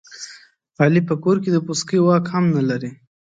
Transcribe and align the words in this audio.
علي 0.81 1.01
په 1.09 1.15
کور 1.23 1.37
کې 1.43 1.49
د 1.53 1.57
پسکې 1.67 1.97
واک 2.01 2.25
هم 2.33 2.45
نه 2.55 2.63
لري. 2.69 2.91